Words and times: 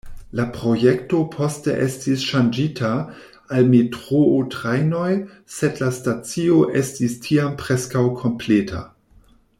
La 0.37 0.45
projekto 0.53 1.17
poste 1.35 1.75
estis 1.87 2.23
ŝanĝita 2.29 2.89
al 3.57 3.69
metroo-trajnoj, 3.75 5.13
sed 5.59 5.85
la 5.85 5.93
stacio 6.01 6.59
estis 6.83 7.19
tiam 7.27 7.55
preskaŭ 7.63 8.05
kompleta. 8.25 8.87